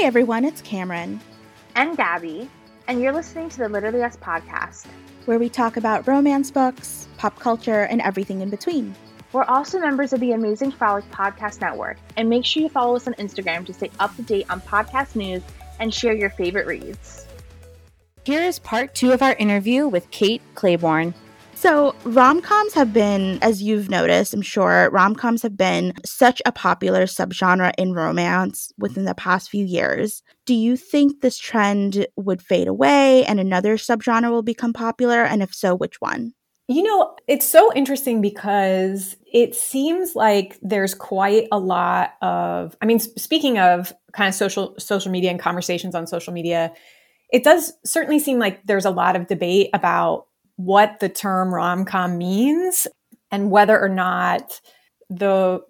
[0.00, 1.20] Hey everyone, it's Kamrun.
[1.74, 2.48] And Gabi,
[2.88, 4.86] and you're listening to the Literally Us podcast,
[5.26, 8.94] where we talk about romance books, pop culture, and everything in between.
[9.34, 13.08] We're also members of the Amazing Frolic Podcast Network, and make sure you follow us
[13.08, 15.42] on Instagram to stay up to date on podcast news
[15.80, 17.26] and share your favorite reads.
[18.24, 21.12] Here is part two of our interview with Kate Clayborn.
[21.60, 26.40] So, rom coms have been, as you've noticed, I'm sure, rom coms have been such
[26.46, 30.22] a popular subgenre in romance within the past few years.
[30.46, 35.22] Do you think this trend would fade away and another subgenre will become popular?
[35.22, 36.32] And if so, which one?
[36.66, 42.86] You know, it's so interesting because it seems like there's quite a lot of I
[42.86, 46.72] mean speaking of kind of social social media and conversations on social media,
[47.30, 50.24] it does certainly seem like there's a lot of debate about
[50.64, 52.86] what the term rom com means
[53.30, 54.60] and whether or not
[55.08, 55.60] the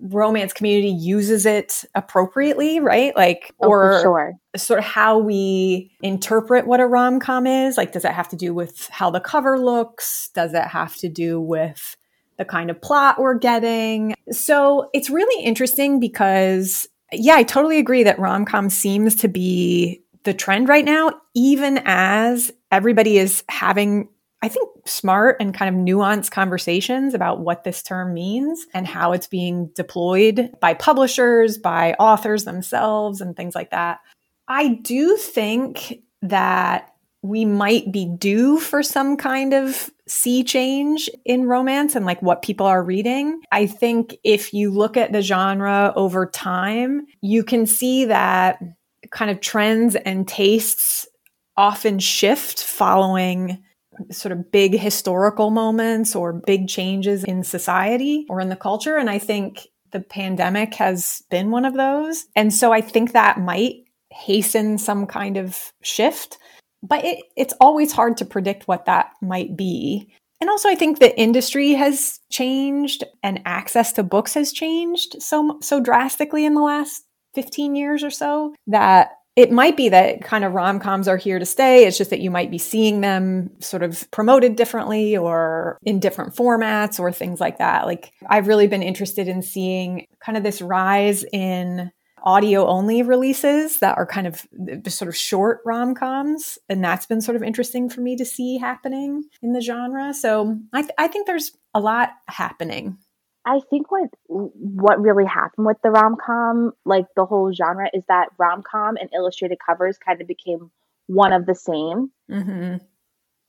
[0.00, 3.14] romance community uses it appropriately, right?
[3.16, 4.32] Like, oh, or sure.
[4.56, 7.76] sort of how we interpret what a rom com is.
[7.76, 10.30] Like, does it have to do with how the cover looks?
[10.34, 11.96] Does it have to do with
[12.38, 14.14] the kind of plot we're getting?
[14.32, 20.02] So it's really interesting because, yeah, I totally agree that rom com seems to be
[20.24, 24.08] the trend right now, even as everybody is having
[24.44, 29.12] I think, smart and kind of nuanced conversations about what this term means and how
[29.12, 34.00] it's being deployed by publishers, by authors themselves, and things like that.
[34.46, 36.92] I do think that
[37.22, 42.42] we might be due for some kind of sea change in romance and like what
[42.42, 43.40] people are reading.
[43.50, 48.62] I think if you look at the genre over time, you can see that
[49.10, 51.08] kind of trends and tastes
[51.56, 53.62] often shift following
[54.10, 58.96] sort of big historical moments or big changes in society or in the culture.
[58.96, 62.26] And I think the pandemic has been one of those.
[62.34, 66.38] And so I think that might hasten some kind of shift.
[66.82, 70.12] But it, it's always hard to predict what that might be.
[70.40, 75.58] And also, I think the industry has changed and access to books has changed so,
[75.62, 77.04] so drastically in the last
[77.34, 81.38] 15 years or so that it might be that kind of rom coms are here
[81.38, 81.86] to stay.
[81.86, 86.34] It's just that you might be seeing them sort of promoted differently or in different
[86.34, 87.86] formats or things like that.
[87.86, 91.90] Like, I've really been interested in seeing kind of this rise in
[92.22, 94.46] audio only releases that are kind of
[94.88, 96.58] sort of short rom coms.
[96.68, 100.14] And that's been sort of interesting for me to see happening in the genre.
[100.14, 102.98] So I, th- I think there's a lot happening.
[103.46, 108.02] I think what what really happened with the rom com, like the whole genre, is
[108.08, 110.70] that rom com and illustrated covers kind of became
[111.06, 112.76] one of the same, mm-hmm.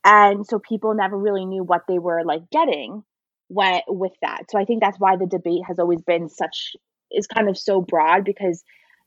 [0.03, 3.03] and so people never really knew what they were like getting
[3.47, 4.51] when with that.
[4.51, 6.75] So I think that's why the debate has always been such
[7.11, 8.63] is kind of so broad because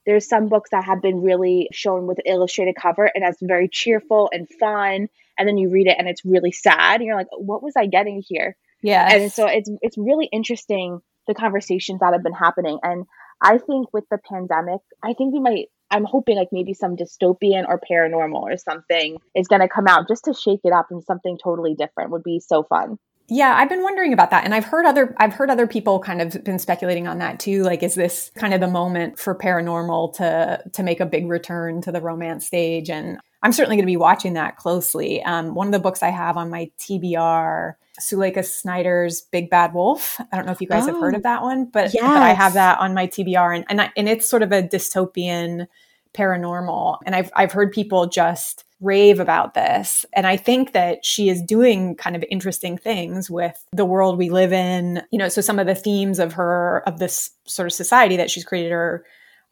[0.07, 3.69] there's some books that have been really shown with an illustrated cover and that's very
[3.69, 7.27] cheerful and fun, and then you read it and it's really sad, and you're like,
[7.37, 8.57] what was I getting here?
[8.83, 9.09] Yeah.
[9.13, 12.79] And so it's it's really interesting the conversations that have been happening.
[12.83, 13.05] And
[13.41, 17.67] I think with the pandemic, I think we might I'm hoping like maybe some dystopian
[17.67, 21.03] or paranormal or something is going to come out just to shake it up and
[21.03, 22.99] something totally different would be so fun.
[23.31, 24.45] Yeah, I've been wondering about that.
[24.45, 27.63] And I've heard other I've heard other people kind of been speculating on that too.
[27.63, 31.83] Like is this kind of the moment for paranormal to to make a big return
[31.83, 35.23] to the romance stage and I'm certainly going to be watching that closely.
[35.23, 40.21] Um, one of the books I have on my TBR, Suleikha Snyder's Big Bad Wolf.
[40.33, 42.03] I don't know if you guys oh, have heard of oh, that one, but, yes.
[42.03, 44.63] but I have that on my TBR, and and, I, and it's sort of a
[44.63, 45.67] dystopian
[46.15, 46.99] paranormal.
[47.07, 50.07] And I've I've heard people just rave about this.
[50.13, 54.31] And I think that she is doing kind of interesting things with the world we
[54.31, 55.03] live in.
[55.11, 58.31] You know, so some of the themes of her of this sort of society that
[58.31, 59.05] she's created are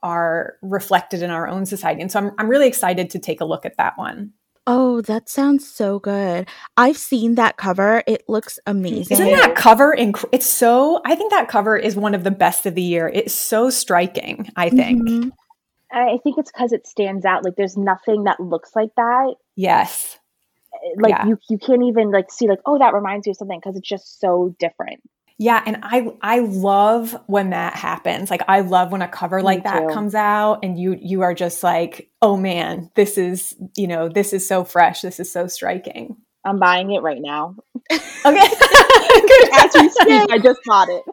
[0.02, 2.00] are reflected in our own society.
[2.00, 4.32] And so I'm, I'm really excited to take a look at that one.
[4.66, 6.48] Oh, that sounds so good.
[6.76, 8.02] I've seen that cover.
[8.06, 9.14] It looks amazing.
[9.14, 12.66] Isn't that cover inc- it's so I think that cover is one of the best
[12.66, 13.08] of the year.
[13.14, 15.08] It's so striking, I think.
[15.08, 15.28] Mm-hmm.
[15.92, 17.44] I think it's cuz it stands out.
[17.44, 19.34] Like there's nothing that looks like that.
[19.54, 20.18] Yes.
[20.96, 21.26] Like yeah.
[21.26, 23.88] you you can't even like see like oh that reminds you of something cuz it's
[23.88, 25.00] just so different.
[25.38, 28.30] Yeah, and I I love when that happens.
[28.30, 31.62] Like I love when a cover like that comes out and you you are just
[31.62, 35.02] like, "Oh man, this is, you know, this is so fresh.
[35.02, 36.16] This is so striking."
[36.46, 37.56] I'm buying it right now.
[37.90, 38.00] Okay.
[38.24, 39.48] Good.
[39.52, 41.04] As we speak, I just bought it.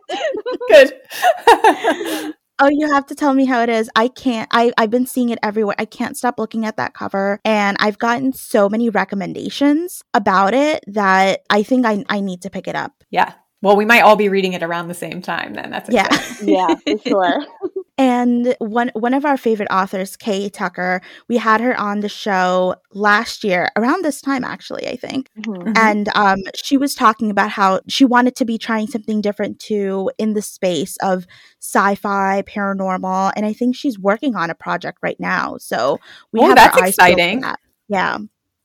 [2.29, 2.33] Good.
[2.59, 3.89] Oh, you have to tell me how it is.
[3.95, 4.47] I can't.
[4.51, 5.75] I, I've been seeing it everywhere.
[5.79, 7.39] I can't stop looking at that cover.
[7.43, 12.51] And I've gotten so many recommendations about it that I think I, I need to
[12.51, 12.93] pick it up.
[13.09, 13.33] Yeah.
[13.63, 15.71] Well, we might all be reading it around the same time then.
[15.71, 16.09] That's yeah,
[16.43, 17.45] yeah, for sure.
[17.95, 20.99] And one one of our favorite authors, Kay Tucker,
[21.29, 25.29] we had her on the show last year around this time, actually, I think.
[25.37, 25.73] Mm-hmm.
[25.75, 30.09] And um, she was talking about how she wanted to be trying something different too
[30.17, 31.27] in the space of
[31.61, 35.57] sci-fi, paranormal, and I think she's working on a project right now.
[35.59, 35.99] So
[36.31, 37.41] we oh, have that's exciting.
[37.41, 37.59] That.
[37.89, 38.17] Yeah,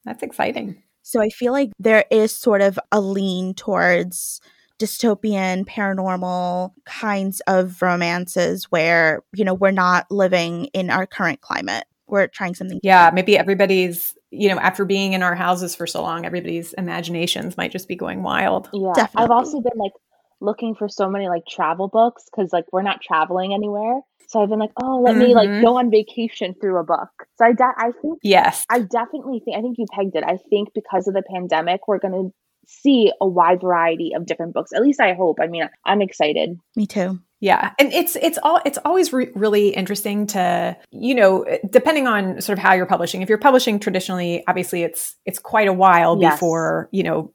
[0.06, 0.82] that's exciting.
[1.02, 4.40] So I feel like there is sort of a lean towards
[4.78, 11.84] dystopian, paranormal kinds of romances where, you know, we're not living in our current climate.
[12.06, 12.80] We're trying something.
[12.82, 17.56] Yeah, maybe everybody's, you know, after being in our houses for so long, everybody's imaginations
[17.56, 18.70] might just be going wild.
[18.72, 18.92] Yeah.
[18.94, 19.24] Definitely.
[19.24, 19.92] I've also been like
[20.40, 24.00] looking for so many like travel books because like we're not traveling anywhere.
[24.28, 25.22] So I've been like, oh, let mm-hmm.
[25.22, 25.64] me like mm-hmm.
[25.64, 27.08] go on vacation through a book.
[27.36, 30.24] So I, de- I think, yes, I definitely think, I think you pegged it.
[30.24, 32.30] I think because of the pandemic, we're going to
[32.68, 34.72] see a wide variety of different books.
[34.72, 35.38] At least I hope.
[35.40, 36.58] I mean, I'm excited.
[36.76, 37.18] Me too.
[37.40, 42.40] Yeah, and it's it's all it's always re- really interesting to you know depending on
[42.40, 43.22] sort of how you're publishing.
[43.22, 46.34] If you're publishing traditionally, obviously it's it's quite a while yes.
[46.34, 47.32] before you know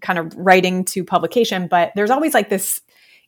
[0.00, 2.80] kind of writing to publication, but there's always like this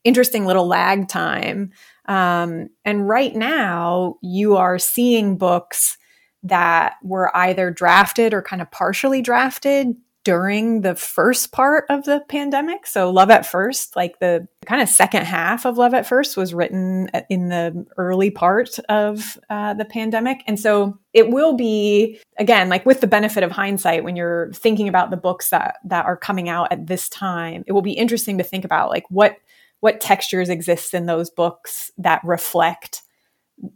[0.04, 1.72] interesting little lag time
[2.06, 5.98] um, and right now, you are seeing books
[6.44, 9.96] that were either drafted or kind of partially drafted
[10.26, 12.84] during the first part of the pandemic.
[12.84, 16.52] So, Love at First, like the kind of second half of Love at First, was
[16.52, 20.42] written in the early part of uh, the pandemic.
[20.48, 24.88] And so, it will be, again, like with the benefit of hindsight, when you're thinking
[24.88, 28.38] about the books that, that are coming out at this time, it will be interesting
[28.38, 29.36] to think about like what
[29.78, 33.02] what textures exist in those books that reflect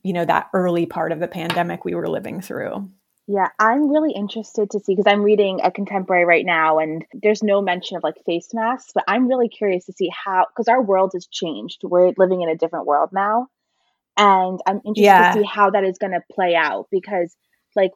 [0.02, 2.88] you know that early part of the pandemic we were living through
[3.32, 7.42] yeah i'm really interested to see because i'm reading a contemporary right now and there's
[7.42, 10.82] no mention of like face masks but i'm really curious to see how because our
[10.82, 13.46] world has changed we're living in a different world now
[14.16, 15.32] and i'm interested yeah.
[15.32, 17.36] to see how that is going to play out because
[17.76, 17.92] like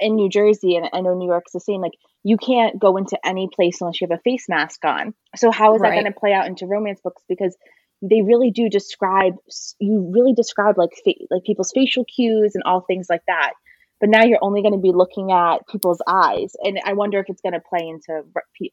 [0.00, 1.92] in new jersey and i know new york's the same like
[2.26, 5.14] you can't go into any place unless you have a face mask on.
[5.36, 5.90] So how is right.
[5.90, 7.22] that going to play out into romance books?
[7.28, 7.56] Because
[8.02, 9.36] they really do describe
[9.78, 13.52] you really describe like fa- like people's facial cues and all things like that.
[14.00, 17.26] But now you're only going to be looking at people's eyes, and I wonder if
[17.28, 18.24] it's going to play into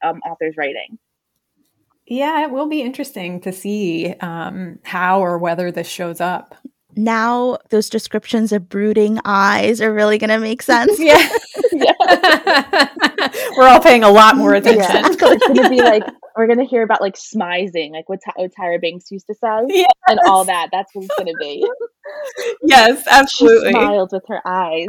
[0.02, 0.98] um, authors' writing.
[2.06, 6.54] Yeah, it will be interesting to see um, how or whether this shows up
[6.96, 10.98] now those descriptions of brooding eyes are really going to make sense.
[10.98, 11.28] yeah.
[13.56, 14.82] we're all paying a lot more attention.
[14.82, 15.08] Yeah.
[15.24, 16.02] So it's going to be like,
[16.36, 19.64] we're going to hear about like smizing, like what, what Tyra Banks used to say
[19.68, 19.90] yes.
[20.08, 20.68] and all that.
[20.70, 21.66] That's what it's going to be.
[22.62, 23.68] Yes, absolutely.
[23.68, 24.86] She smiled with her eyes.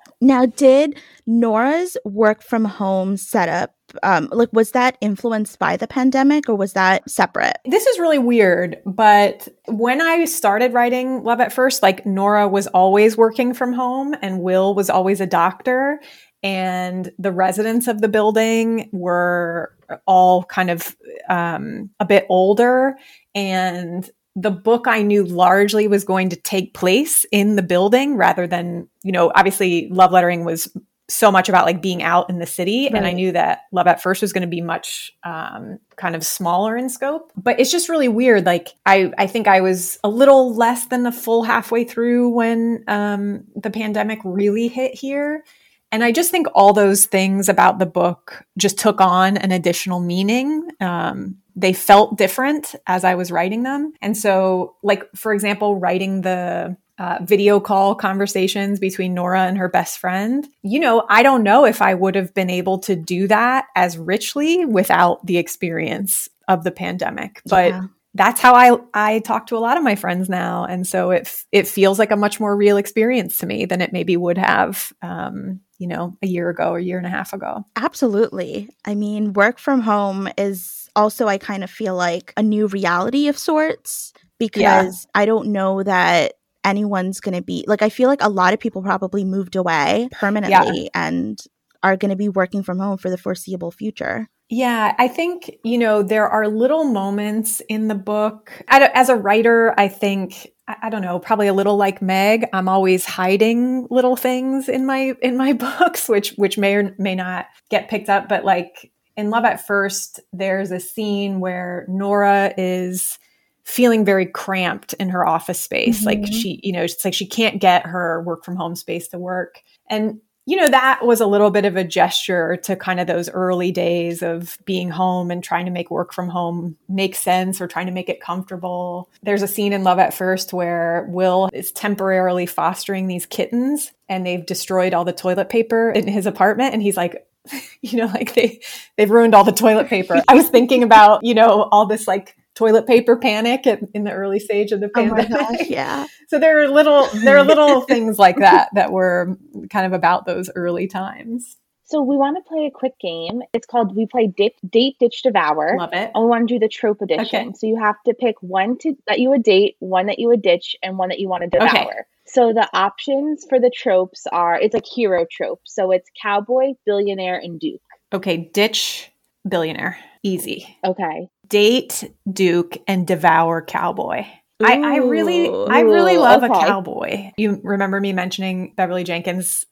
[0.20, 6.48] now, did Nora's work from home setup um, like was that influenced by the pandemic
[6.48, 7.58] or was that separate?
[7.64, 12.66] This is really weird but when i started writing love at first like nora was
[12.68, 16.00] always working from home and will was always a doctor
[16.42, 19.74] and the residents of the building were
[20.06, 20.96] all kind of
[21.28, 22.96] um, a bit older
[23.34, 28.46] and the book I knew largely was going to take place in the building rather
[28.46, 30.68] than, you know, obviously love lettering was
[31.08, 32.94] so much about like being out in the city right.
[32.94, 36.24] and i knew that love at first was going to be much um, kind of
[36.24, 37.32] smaller in scope.
[37.36, 41.06] But it's just really weird like i i think i was a little less than
[41.06, 45.44] a full halfway through when um, the pandemic really hit here.
[45.92, 50.00] And i just think all those things about the book just took on an additional
[50.00, 50.68] meaning.
[50.80, 53.92] Um, they felt different as i was writing them.
[54.02, 59.68] And so like for example writing the uh, video call conversations between Nora and her
[59.68, 60.48] best friend.
[60.62, 63.98] You know, I don't know if I would have been able to do that as
[63.98, 67.42] richly without the experience of the pandemic.
[67.46, 67.82] But yeah.
[68.14, 71.44] that's how I I talk to a lot of my friends now, and so it
[71.52, 74.92] it feels like a much more real experience to me than it maybe would have.
[75.02, 77.62] Um, you know, a year ago or a year and a half ago.
[77.76, 78.70] Absolutely.
[78.86, 83.28] I mean, work from home is also, I kind of feel like a new reality
[83.28, 84.58] of sorts because
[85.04, 85.10] yeah.
[85.14, 86.32] I don't know that
[86.66, 90.08] anyone's going to be like I feel like a lot of people probably moved away
[90.12, 90.88] permanently yeah.
[90.94, 91.40] and
[91.82, 94.28] are going to be working from home for the foreseeable future.
[94.48, 98.52] Yeah, I think, you know, there are little moments in the book.
[98.68, 103.04] As a writer, I think I don't know, probably a little like Meg, I'm always
[103.04, 107.88] hiding little things in my in my books which which may or may not get
[107.88, 113.18] picked up, but like in Love at First, there's a scene where Nora is
[113.66, 115.98] feeling very cramped in her office space.
[115.98, 116.06] Mm-hmm.
[116.06, 119.18] Like she, you know, it's like she can't get her work from home space to
[119.18, 119.60] work.
[119.90, 123.28] And you know, that was a little bit of a gesture to kind of those
[123.28, 127.66] early days of being home and trying to make work from home make sense or
[127.66, 129.10] trying to make it comfortable.
[129.24, 134.24] There's a scene in Love at First where Will is temporarily fostering these kittens and
[134.24, 136.72] they've destroyed all the toilet paper in his apartment.
[136.72, 137.26] And he's like,
[137.80, 138.60] you know, like they,
[138.96, 140.22] they've ruined all the toilet paper.
[140.28, 144.12] I was thinking about, you know, all this like toilet paper panic at, in the
[144.12, 145.30] early stage of the oh pandemic.
[145.30, 146.06] Oh gosh, yeah.
[146.28, 149.38] So there are little there are little things like that that were
[149.70, 151.56] kind of about those early times.
[151.84, 153.42] So we want to play a quick game.
[153.52, 155.76] It's called we play dip, date ditch devour.
[155.78, 156.10] Love it.
[156.12, 157.48] And we want to do the trope edition.
[157.48, 157.52] Okay.
[157.56, 160.42] So you have to pick one to that you would date, one that you would
[160.42, 161.70] ditch, and one that you want to devour.
[161.70, 161.90] Okay.
[162.26, 165.60] So the options for the tropes are it's like hero trope.
[165.62, 167.80] So it's cowboy, billionaire, and duke.
[168.12, 169.12] Okay, ditch
[169.48, 169.96] billionaire.
[170.24, 170.76] Easy.
[170.84, 171.28] Okay.
[171.48, 174.24] Date Duke and devour cowboy.
[174.62, 177.30] I, I really I really love a cowboy.
[177.36, 179.66] You remember me mentioning Beverly Jenkins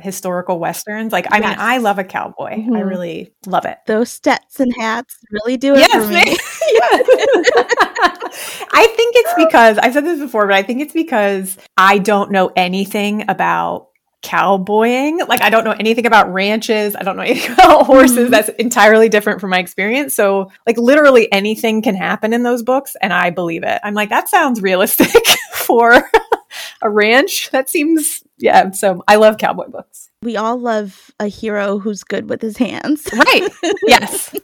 [0.00, 1.12] historical westerns?
[1.12, 2.52] Like I mean, I love a cowboy.
[2.52, 2.88] I Mhm.
[2.88, 3.78] really love it.
[3.86, 6.36] Those Stetson hats really do it for me.
[6.70, 7.06] Yes.
[8.72, 12.30] I think it's because I've said this before, but I think it's because I don't
[12.30, 13.88] know anything about
[14.22, 15.18] cowboying.
[15.28, 16.96] Like I don't know anything about ranches.
[16.96, 18.28] I don't know anything about horses.
[18.28, 18.30] Mhm.
[18.30, 20.14] That's entirely different from my experience.
[20.14, 23.80] So like literally anything can happen in those books and I believe it.
[23.84, 26.10] I'm like, that sounds realistic for
[26.82, 27.50] a ranch.
[27.50, 28.70] That seems yeah.
[28.72, 30.10] So I love cowboy books.
[30.22, 33.08] We all love a hero who's good with his hands.
[33.12, 33.48] Right.
[33.86, 34.34] yes.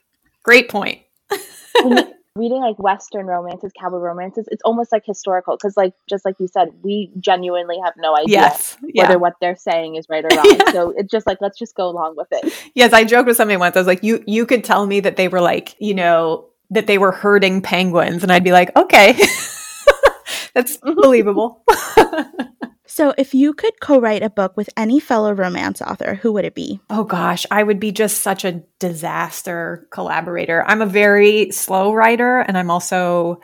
[0.45, 1.01] Great point.
[2.37, 6.49] Reading like Western romances, cowboy romances, it's almost like historical because, like, just like you
[6.49, 8.77] said, we genuinely have no idea Yes.
[8.83, 9.05] Yeah.
[9.05, 10.61] whether what they're saying is right or wrong.
[10.73, 12.53] So it's just like let's just go along with it.
[12.75, 13.77] Yes, I joked with somebody once.
[13.77, 16.89] I was like, you you could tell me that they were like, you know, that
[16.89, 19.13] they were herding penguins, and I'd be like, okay,
[20.55, 21.01] that's mm-hmm.
[21.01, 21.63] believable.
[22.95, 26.45] So, if you could co write a book with any fellow romance author, who would
[26.45, 26.79] it be?
[26.91, 30.63] oh gosh, I would be just such a disaster collaborator.
[30.65, 33.41] I'm a very slow writer, and I'm also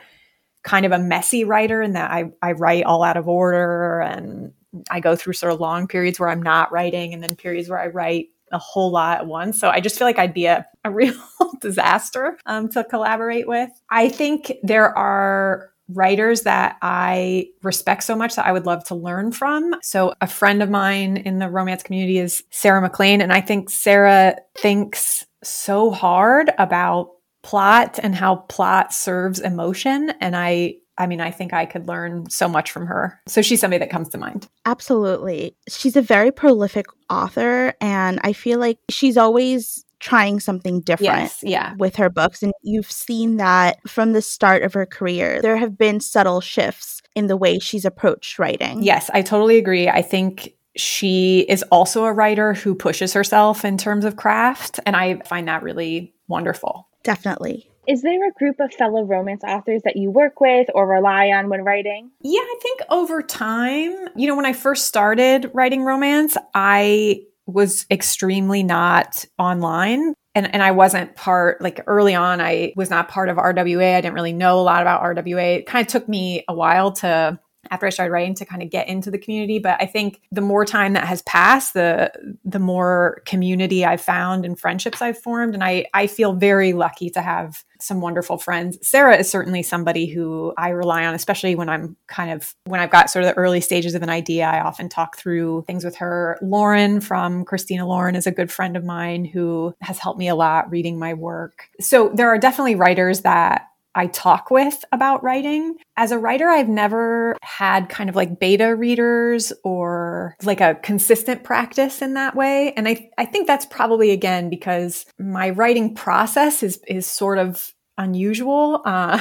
[0.63, 4.53] kind of a messy writer in that I I write all out of order, and
[4.89, 7.81] I go through sort of long periods where I'm not writing, and then periods where
[7.81, 9.59] I write a whole lot at once.
[9.59, 11.13] So I just feel like I'd be a, a real
[11.59, 13.69] disaster um, to collaborate with.
[13.89, 18.95] I think there are writers that I respect so much that I would love to
[18.95, 19.75] learn from.
[19.81, 23.21] So a friend of mine in the romance community is Sarah MacLean.
[23.21, 27.11] And I think Sarah thinks so hard about
[27.43, 30.11] plot and how plot serves emotion.
[30.21, 33.19] And I I mean, I think I could learn so much from her.
[33.27, 34.47] So she's somebody that comes to mind.
[34.67, 35.55] Absolutely.
[35.67, 41.31] She's a very prolific author, and I feel like she's always trying something different.
[41.41, 41.75] Yeah.
[41.77, 42.43] with her books.
[42.43, 45.41] And you've seen that from the start of her career.
[45.41, 48.83] There have been subtle shifts in the way she's approached writing.
[48.83, 49.87] Yes, I totally agree.
[49.87, 54.79] I think she is also a writer who pushes herself in terms of craft.
[54.85, 56.87] And I find that really wonderful.
[57.03, 57.67] Definitely.
[57.87, 61.49] Is there a group of fellow romance authors that you work with or rely on
[61.49, 62.11] when writing?
[62.21, 67.85] Yeah, I think over time, you know, when I first started writing romance, I was
[67.91, 70.13] extremely not online.
[70.33, 73.95] And, and I wasn't part, like early on, I was not part of RWA.
[73.95, 75.57] I didn't really know a lot about RWA.
[75.57, 77.39] It kind of took me a while to,
[77.69, 79.59] after I started writing, to kind of get into the community.
[79.59, 82.11] But I think the more time that has passed, the
[82.43, 85.53] the more community I've found and friendships I've formed.
[85.53, 88.77] And I, I feel very lucky to have some wonderful friends.
[88.87, 92.91] Sarah is certainly somebody who I rely on, especially when I'm kind of when I've
[92.91, 94.45] got sort of the early stages of an idea.
[94.45, 96.37] I often talk through things with her.
[96.41, 100.35] Lauren from Christina Lauren is a good friend of mine who has helped me a
[100.35, 101.69] lot reading my work.
[101.79, 105.75] So there are definitely writers that I talk with about writing.
[105.97, 111.43] As a writer, I've never had kind of like beta readers or like a consistent
[111.43, 112.73] practice in that way.
[112.73, 117.73] And I, I think that's probably again because my writing process is is sort of
[117.97, 118.81] unusual.
[118.85, 119.19] Uh,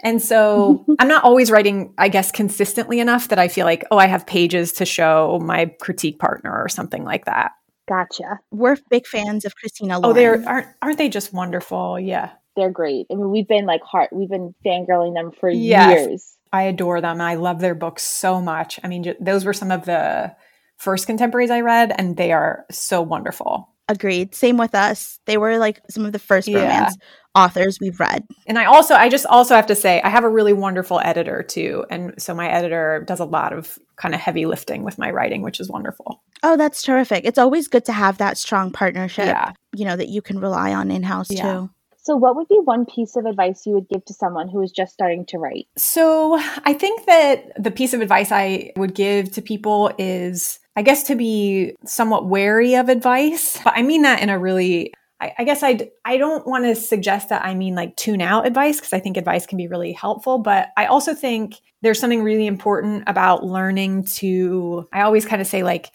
[0.00, 3.98] and so I'm not always writing, I guess, consistently enough that I feel like, oh,
[3.98, 7.52] I have pages to show my critique partner or something like that.
[7.88, 8.38] Gotcha.
[8.52, 10.10] We're big fans of Christina Lauren.
[10.10, 11.98] Oh, they're aren't aren't they just wonderful?
[11.98, 12.30] Yeah.
[12.56, 13.06] They're great.
[13.10, 16.06] I mean, we've been like heart, we've been fangirling them for Yes.
[16.08, 16.36] years.
[16.52, 17.20] I adore them.
[17.20, 18.80] I love their books so much.
[18.82, 20.34] I mean, ju- those were some of the
[20.78, 23.68] first contemporaries I read, and they are so wonderful.
[23.88, 24.34] Agreed.
[24.34, 25.20] Same with us.
[25.26, 26.60] They were like some of the first Yeah.
[26.62, 26.96] romance
[27.36, 28.24] authors we've read.
[28.46, 31.42] And I also, I just also have to say, I have a really wonderful editor
[31.44, 31.84] too.
[31.90, 35.42] And so my editor does a lot of kind of heavy lifting with my writing,
[35.42, 36.22] which is wonderful.
[36.42, 37.24] Oh, that's terrific.
[37.24, 39.52] It's always good to have that strong partnership, Yeah.
[39.74, 41.42] you know, that you can rely on in house Yeah.
[41.42, 41.70] too.
[42.02, 44.72] So, what would be one piece of advice you would give to someone who is
[44.72, 45.66] just starting to write?
[45.76, 50.82] So, I think that the piece of advice I would give to people is, I
[50.82, 53.58] guess, to be somewhat wary of advice.
[53.62, 57.28] But I mean that in a really I, guess I I don't want to suggest
[57.28, 60.38] that I mean like tune out advice because I think advice can be really helpful,
[60.38, 64.88] but I also think there's something really important about learning to.
[64.92, 65.92] I always kind of say like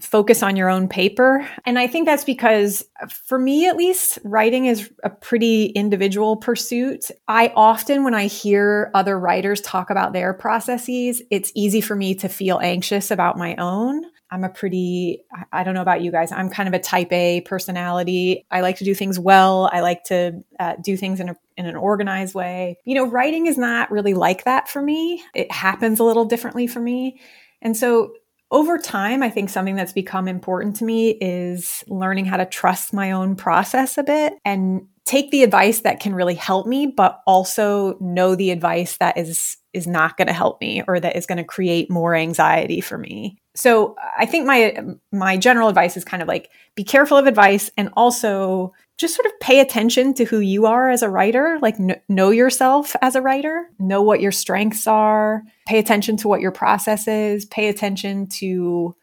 [0.00, 1.48] focus on your own paper.
[1.66, 2.84] And I think that's because,
[3.26, 7.10] for me at least, writing is a pretty individual pursuit.
[7.26, 12.14] I often, when I hear other writers talk about their processes, it's easy for me
[12.16, 14.04] to feel anxious about my own.
[14.30, 17.40] I'm a pretty, I don't know about you guys, I'm kind of a type A
[17.40, 18.46] personality.
[18.48, 19.68] I like to do things well.
[19.72, 22.78] I like to uh, do things in, a, in an organized way.
[22.84, 25.20] You know, writing is not really like that for me.
[25.34, 27.20] It happens a little differently for me.
[27.60, 28.12] And so
[28.50, 32.92] over time, I think something that's become important to me is learning how to trust
[32.92, 37.20] my own process a bit and take the advice that can really help me, but
[37.26, 41.26] also know the advice that is is not going to help me or that is
[41.26, 43.38] going to create more anxiety for me.
[43.54, 44.76] So I think my
[45.12, 49.24] my general advice is kind of like be careful of advice and also just sort
[49.24, 53.14] of pay attention to who you are as a writer, like kn- know yourself as
[53.14, 57.68] a writer, know what your strengths are, pay attention to what your process is, pay
[57.68, 58.94] attention to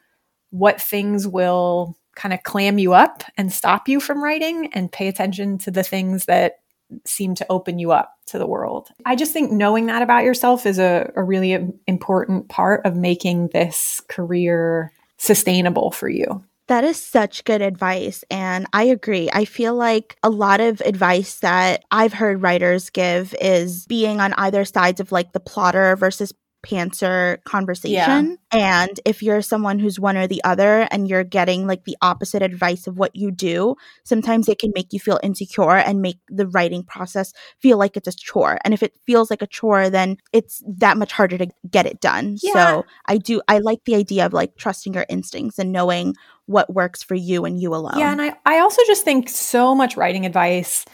[0.51, 5.08] what things will kind of clam you up and stop you from writing and pay
[5.08, 6.60] attention to the things that
[7.04, 8.89] seem to open you up to the world.
[9.04, 13.48] I just think knowing that about yourself is a, a really important part of making
[13.48, 16.44] this career sustainable for you.
[16.67, 18.25] That is such good advice.
[18.29, 19.29] And I agree.
[19.31, 24.33] I feel like a lot of advice that I've heard writers give is being on
[24.33, 26.33] either sides of like the plotter versus
[26.65, 28.37] pantser conversation.
[28.53, 28.85] Yeah.
[28.85, 32.41] And if you're someone who's one or the other and you're getting like the opposite
[32.41, 36.47] advice of what you do, sometimes it can make you feel insecure and make the
[36.47, 38.57] writing process feel like it's a chore.
[38.63, 42.01] And if it feels like a chore, then it's that much harder to get it
[42.01, 42.37] done.
[42.41, 42.53] Yeah.
[42.53, 46.15] So I do, I like the idea of like trusting your instincts and knowing
[46.47, 47.99] what works for you and you alone.
[47.99, 48.11] Yeah.
[48.11, 50.85] And I, I also just think so much writing advice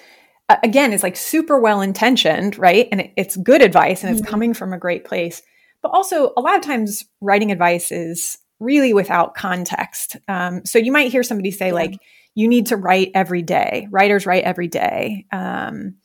[0.62, 4.30] again is like super well intentioned right and it, it's good advice and it's mm-hmm.
[4.30, 5.42] coming from a great place
[5.84, 10.16] but also, a lot of times, writing advice is really without context.
[10.30, 11.74] Um, so you might hear somebody say, yeah.
[11.74, 12.00] like,
[12.34, 13.88] you need to write every day.
[13.92, 15.26] Writers write every day.
[15.32, 15.96] Um,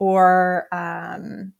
[0.00, 1.52] or, um,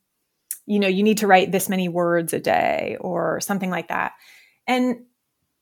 [0.67, 4.12] you know, you need to write this many words a day or something like that.
[4.67, 5.05] And,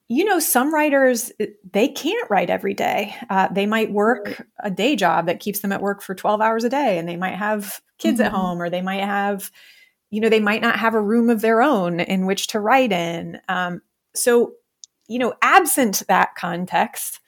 [0.09, 1.31] you know, some writers,
[1.71, 3.15] they can't write every day.
[3.29, 6.65] Uh, they might work a day job that keeps them at work for 12 hours
[6.65, 8.27] a day and they might have kids mm-hmm.
[8.27, 9.51] at home or they might have
[10.17, 12.91] you know, they might not have a room of their own in which to write
[12.91, 13.39] in.
[13.51, 13.83] Um,
[14.15, 14.53] so,
[15.09, 17.21] you know, absent that context,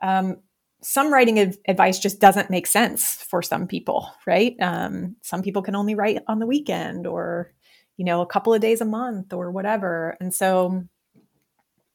[0.00, 0.38] um,
[0.80, 4.56] some writing advice just doesn't make sense for some people, right?
[4.62, 7.52] Um, some people can only write on the weekend or,
[7.98, 10.16] you know, a couple of days a month or whatever.
[10.18, 10.84] And so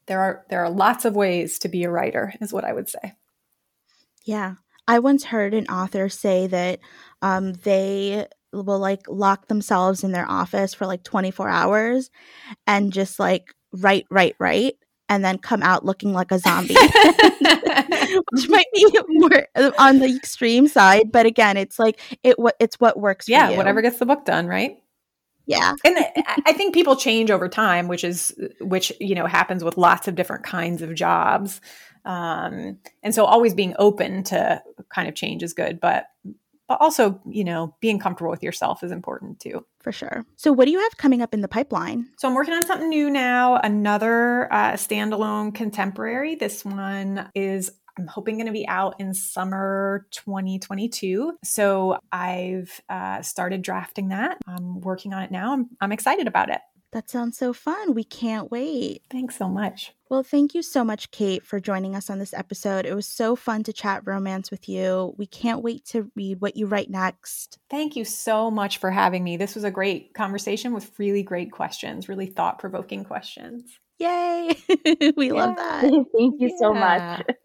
[0.05, 2.89] there are there are lots of ways to be a writer, is what I would
[2.89, 3.15] say.
[4.23, 4.53] Yeah.
[4.87, 6.79] I once heard an author say that
[7.23, 12.09] um, they will like lock themselves in their office for like 24 hours
[12.65, 14.75] and just like write, write, write,
[15.09, 16.75] and then come out looking like a zombie,
[18.31, 19.47] which might be more
[19.79, 21.11] on the extreme side.
[21.11, 23.29] But again, it's like it what it's what works.
[23.29, 24.77] yeah, whatever gets the book done, right?
[25.45, 25.75] Yeah.
[25.85, 25.97] and
[26.45, 30.15] I think people change over time, which is which you know happens with lots of
[30.15, 31.61] different kinds of jobs.
[32.03, 34.61] Um, and so always being open to
[34.93, 36.05] kind of change is good, but
[36.67, 39.65] but also, you know, being comfortable with yourself is important too.
[39.81, 40.25] For sure.
[40.35, 42.07] So, what do you have coming up in the pipeline?
[42.17, 46.35] So, I'm working on something new now, another uh, standalone contemporary.
[46.35, 51.37] This one is I'm hoping going to be out in summer 2022.
[51.43, 54.37] So I've uh, started drafting that.
[54.45, 55.53] I'm working on it now.
[55.53, 56.61] I'm, I'm excited about it.
[56.93, 57.93] That sounds so fun.
[57.93, 59.01] We can't wait.
[59.09, 59.93] Thanks so much.
[60.09, 62.85] Well, thank you so much, Kate, for joining us on this episode.
[62.85, 65.13] It was so fun to chat romance with you.
[65.17, 67.59] We can't wait to read what you write next.
[67.69, 69.35] Thank you so much for having me.
[69.35, 73.79] This was a great conversation with really great questions, really thought provoking questions.
[73.99, 74.55] Yay!
[75.17, 75.33] we yeah.
[75.33, 75.81] love that.
[76.17, 76.57] thank you yeah.
[76.57, 77.25] so much.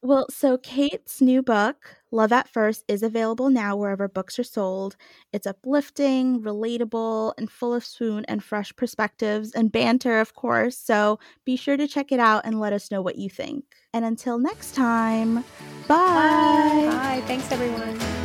[0.00, 4.96] Well, so Kate's new book, Love at First, is available now wherever books are sold.
[5.32, 10.78] It's uplifting, relatable, and full of swoon and fresh perspectives and banter, of course.
[10.78, 13.64] So be sure to check it out and let us know what you think.
[13.92, 15.44] And until next time, bye.
[15.88, 16.88] Bye.
[16.90, 17.22] Bye.
[17.26, 18.17] Thanks, everyone.